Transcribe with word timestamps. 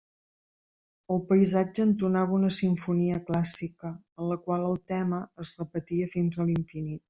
El 1.15 1.19
paisatge 1.31 1.85
entonava 1.89 2.35
una 2.37 2.49
simfonia 2.57 3.19
clàssica, 3.29 3.93
en 4.21 4.33
la 4.33 4.41
qual 4.47 4.67
el 4.73 4.83
tema 4.95 5.21
es 5.45 5.55
repetia 5.63 6.13
fins 6.17 6.43
a 6.47 6.51
l'infinit. 6.53 6.99